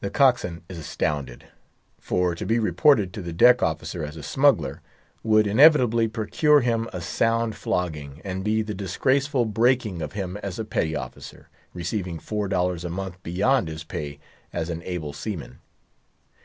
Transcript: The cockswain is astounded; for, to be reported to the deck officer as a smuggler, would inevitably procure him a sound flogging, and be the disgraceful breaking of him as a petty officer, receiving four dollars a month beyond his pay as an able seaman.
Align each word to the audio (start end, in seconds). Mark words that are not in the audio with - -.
The 0.00 0.10
cockswain 0.10 0.62
is 0.68 0.78
astounded; 0.78 1.44
for, 2.00 2.34
to 2.34 2.44
be 2.44 2.58
reported 2.58 3.12
to 3.12 3.22
the 3.22 3.32
deck 3.32 3.62
officer 3.62 4.04
as 4.04 4.16
a 4.16 4.22
smuggler, 4.24 4.80
would 5.22 5.46
inevitably 5.46 6.08
procure 6.08 6.62
him 6.62 6.88
a 6.92 7.00
sound 7.00 7.54
flogging, 7.54 8.20
and 8.24 8.42
be 8.42 8.62
the 8.62 8.74
disgraceful 8.74 9.44
breaking 9.44 10.02
of 10.02 10.14
him 10.14 10.36
as 10.38 10.58
a 10.58 10.64
petty 10.64 10.96
officer, 10.96 11.50
receiving 11.72 12.18
four 12.18 12.48
dollars 12.48 12.84
a 12.84 12.90
month 12.90 13.22
beyond 13.22 13.68
his 13.68 13.84
pay 13.84 14.18
as 14.52 14.70
an 14.70 14.82
able 14.82 15.12
seaman. 15.12 15.60